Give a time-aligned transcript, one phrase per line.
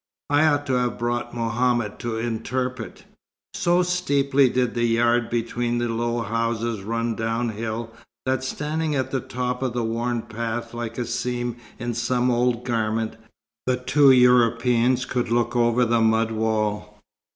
[0.31, 3.03] I ought to have brought Mohammed to interpret."
[3.53, 7.93] So steeply did the yard between the low houses run downhill,
[8.25, 12.65] that, standing at the top of a worn path like a seam in some old
[12.65, 13.15] garment,
[13.67, 16.99] the two Europeans could look over the mud wall.